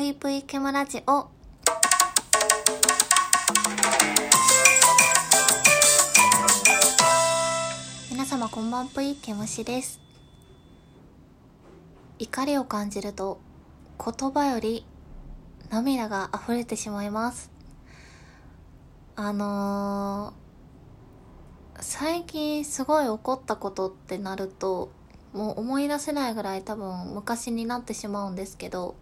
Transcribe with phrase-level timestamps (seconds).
[0.00, 1.28] ぷいぷいケムラジオ。
[8.10, 10.00] 皆様こんばんぷいケムシです。
[12.18, 13.40] 怒りを感じると
[14.02, 14.86] 言葉より
[15.68, 17.50] 涙が溢れてしまいます。
[19.16, 24.88] あのー、最近すごい怒ったことってなると、
[25.34, 28.94] もう思い出せないぐらい多分昔になってしまうんですけど、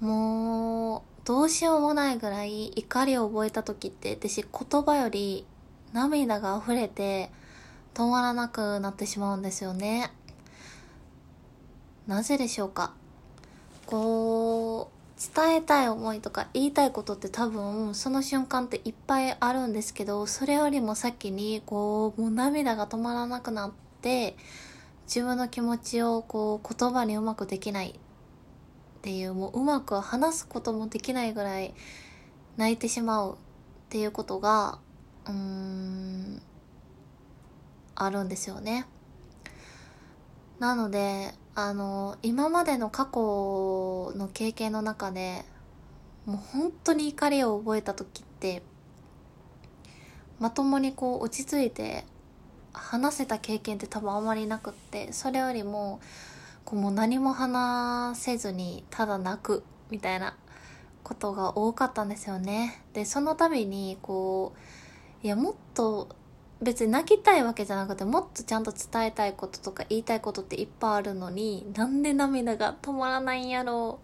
[0.00, 5.46] もうどうしようもないぐらい怒りを覚えた時って私言葉より
[5.92, 7.30] 涙が溢れて
[7.92, 10.10] 止まらなくなってしまうんですよね。
[12.06, 12.92] なぜでしょうか？
[13.86, 24.36] こう、伝えたい思いとか言いたいことって多分その瞬間っていっぱいあるんですけど、それよりも先にこう、もう涙が止まらなくなって、
[25.06, 27.98] 自分の気持ちをこう言葉にうまくできない
[29.00, 31.72] っていう、もううまく話すこともできないぐらい
[32.58, 33.36] 泣いてしまうっ
[33.88, 34.78] ていうことが、
[35.26, 36.42] うーん、
[37.94, 38.84] あるんですよね。
[40.58, 45.46] なので、あの、今までの過去の経験の中で、
[46.26, 48.62] もう本当に怒りを覚えた時って、
[50.38, 52.04] まともにこう落ち着いて
[52.74, 56.00] 話せた経験って多分あんまりなくって、それよりも、
[56.64, 60.36] こうもう何も話せずにただ泣くみたいな
[61.02, 62.82] ことが多かったんですよね。
[62.92, 64.52] で、その度にこ
[65.22, 66.08] う、いやもっと
[66.62, 73.98] 別に泣きたいわけじゃなくてもっとちゃんと伝えたいこととか言いたいことっていっぱいあるのになんで涙が止まらないんやろ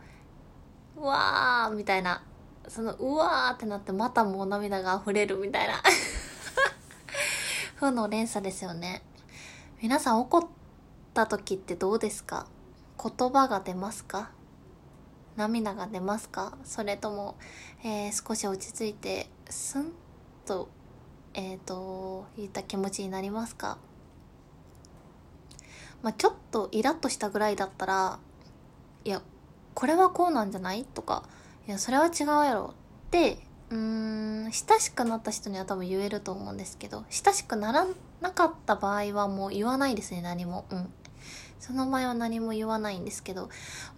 [0.97, 1.01] う。
[1.01, 2.23] うわーみたいな。
[2.69, 5.75] そのうわーってなってまたもう涙が溢れるみたいな。
[7.77, 9.03] 負の連鎖ですよね。
[9.83, 10.47] 皆さん怒っ
[11.17, 12.47] た時ってどうですか？
[13.03, 14.31] 言葉が出ますか？
[15.35, 16.59] 涙が出ますか？
[16.63, 17.37] それとも、
[17.83, 19.93] えー少し落ち着いてスン
[20.45, 20.69] と
[21.33, 23.79] えっ、と、言った気持ちになりますか？
[26.03, 28.19] まあ、ちょっとイラッとしたぐらいだったら、
[29.05, 29.21] いや、
[29.75, 30.85] これはこうなんじゃない？
[30.85, 31.25] とか、
[31.67, 33.39] いや、それは違うやろって、
[33.69, 33.77] うー
[34.49, 37.87] ん、親しくなった人には多分言えると思うんですけど、親しくなら
[38.23, 40.65] なかった場合はもう言わないですね、何も。
[40.71, 40.91] うん。
[41.61, 43.49] その場合は何も言わないんですけど、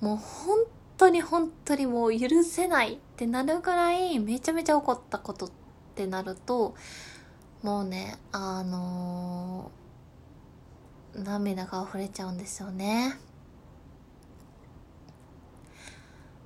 [0.00, 0.58] もう本
[0.96, 5.50] 当に本当にもう許せないってなるぐらいめちゃめちゃ怒ったことっ
[5.94, 6.74] てなると、
[7.62, 9.78] もうね、あのー
[11.14, 13.18] 涙が溢れちゃうんですよね。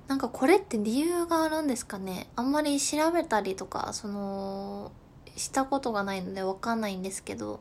[0.07, 2.27] なんかこれって理由があるんですかね？
[2.35, 4.91] あんまり調べたりとか、その、
[5.35, 7.59] したことがないのでわかんないんですけど、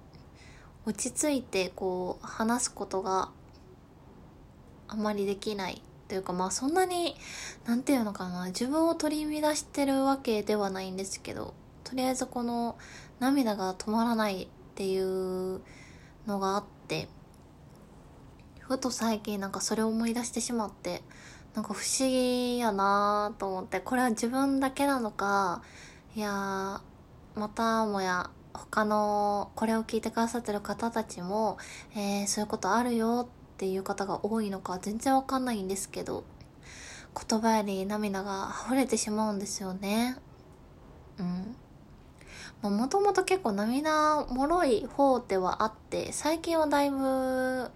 [0.86, 3.30] 落ち着いてこう話すことが
[4.88, 7.16] あまりできないというかまあそんなに、
[7.64, 11.54] なんていうのかな、自分を取り乱してるわけではないんですけど、
[11.84, 12.76] とりあえずこの
[13.20, 15.60] 涙が止まらないっていう
[16.26, 17.08] のがあって
[18.60, 21.02] ふと最近なんかそれを思い出してしまって
[21.54, 25.62] なんか不思議やなと思ってこれは自分だけなのか
[26.16, 26.80] いや
[27.34, 31.58] またもや他のこれを聞いてくださってる方たちも、
[31.94, 36.24] えーそういうことあるよってていう方が多いのか全然わかんないんですけど
[37.28, 40.16] 言葉より涙が溢れてしまうんですよね。
[42.64, 42.76] うん。
[42.76, 47.70] もともと結構涙もろい方ではあって、最近はだいぶ、う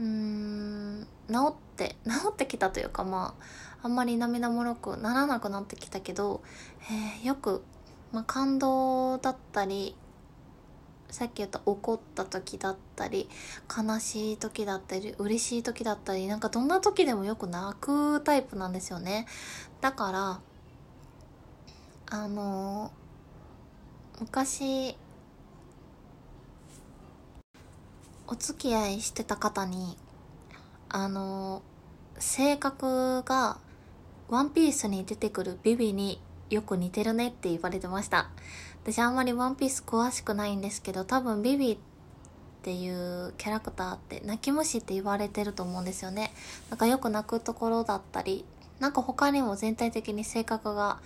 [0.00, 3.34] ーん、治って、 治ってきたというかま
[3.82, 6.40] あ、あんまり涙もろくならなくなってきたけど、
[6.90, 7.62] えーよく、
[8.12, 9.94] まあ、感動だったり、
[11.12, 13.28] さっき言った怒った時だったり、
[13.68, 19.26] 悲しい時だったり、嬉しい時だったり、なんかどんな時でもよく泣くタイプなんですよね。
[19.80, 20.40] だから、
[22.14, 22.92] あの
[24.20, 24.96] 昔
[28.26, 29.96] お付き合いしてた方に
[30.88, 31.62] あの
[32.18, 33.56] 性格が
[34.28, 36.20] ワンピースに出てくるビビに
[36.50, 38.28] よく似てるねって言われてました
[38.84, 41.78] 私あんまりワンピース詳しくないんですけど多分ビビっ
[42.62, 46.32] ていうキャラクターって泣き虫って言われてると思うんですよね
[46.70, 48.44] なんかよく泣くところだったり
[48.80, 50.98] なんか他にも全体的に性格が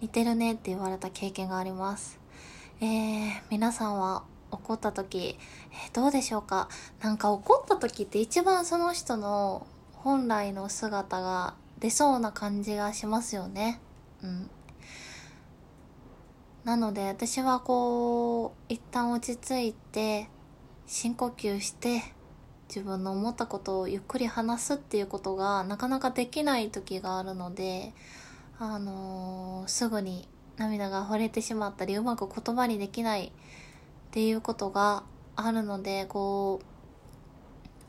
[0.00, 2.18] 似てるねって言われた経験があります
[2.80, 5.36] えー、皆さんは怒った時、
[5.70, 6.68] えーどうでしょうか？
[7.02, 13.80] なんか怒った時って一番その人の本来の姿が出そうな感じがしますよね。
[14.24, 14.50] うん。
[16.64, 20.28] なので私はこう、一旦落ち着いて、
[20.86, 22.02] 深呼吸して、
[22.68, 27.92] 自分の思ったことをゆっくり話すっていうことがなかなかできない時があるので、
[28.60, 33.30] あのー、すぐに涙が溢れてしまったりうまく言葉にできないっ
[34.10, 35.02] ていうことが
[35.34, 36.60] あるのでこ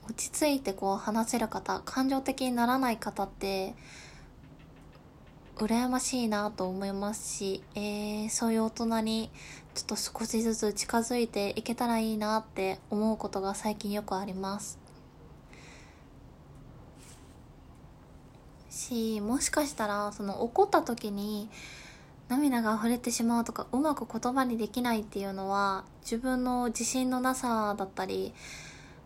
[0.07, 3.75] う落ち着いてこう話せる方感情的にならない方って
[5.57, 9.29] 羨ましいなと思いますし、えー、そういう大人に
[9.73, 14.81] ちょっと少しずつ近づいていけたらいいなって思うことが最近よくあります。
[18.91, 21.49] し、もしかしたら、その怒った時に
[22.27, 28.33] 涙が溢れてしまうとか、うまく言葉にできないっていうのは、自分の自信のなさだったり、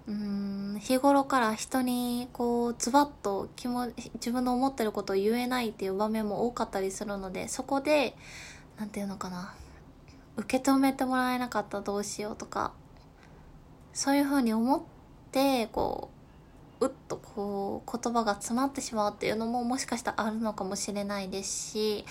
[0.08, 8.16] 日頃から人にこうズバッと気も自分の思ってることを言えないっていう場面も多かったりするのでそこで
[8.78, 9.56] 何て言うのかな
[10.38, 12.74] 受け止めてもらえなかったどうしようとか
[13.94, 14.82] そういうふうに思っ
[15.32, 16.10] てこ
[16.80, 22.06] ううっとこう言葉が詰まってしまうっていうのももしかしたらあるのかもしれないですし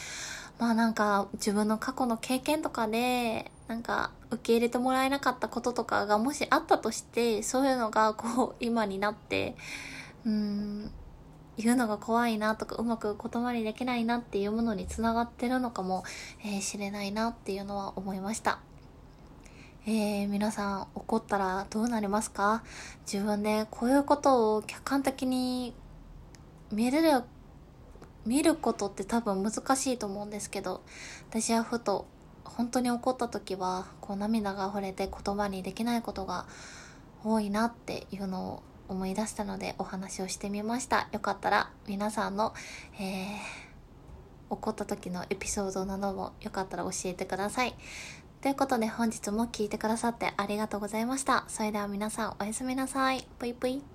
[0.58, 9.56] まあなんか自分の過去の経験とかでなんか受け入れてもらえなかったこととかがもしあったとしてそういうのがこう今になって
[10.24, 10.90] うん
[11.56, 16.02] 言うのが怖いなとかうまく言葉にできないなっていうものにつながってるのかも、
[16.44, 18.58] えー、しれないなっていうのは思いました。
[19.86, 22.64] えー、皆さん怒ったらどうなりますか？
[23.10, 25.74] 自分でこういうことを客観的に
[26.72, 27.22] 見れる
[28.26, 30.82] 見ることって多分難しいと思うんですけど
[31.30, 32.06] 私はふと
[32.44, 36.46] 本当に怒った時はこう涙が溢れて言葉にできないことが
[37.24, 41.08] 多いなっていうのを思い出したのでお話をしてみました。
[41.12, 42.52] よかったら皆さんの、
[43.00, 43.26] えー、
[44.50, 47.74] 怒った時のエピソードなどもよかったら教えてください。
[48.42, 51.44] ということで本日も聞いてくださってありがとうございました。
[51.48, 53.26] それでは皆さんおやすみなさい。
[53.38, 53.93] ぷいぷい。